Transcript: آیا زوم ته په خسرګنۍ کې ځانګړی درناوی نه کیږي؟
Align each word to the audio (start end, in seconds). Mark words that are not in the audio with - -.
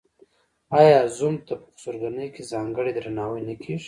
آیا 0.79 0.99
زوم 1.17 1.35
ته 1.47 1.53
په 1.61 1.67
خسرګنۍ 1.73 2.27
کې 2.35 2.49
ځانګړی 2.51 2.91
درناوی 2.95 3.41
نه 3.47 3.55
کیږي؟ 3.61 3.79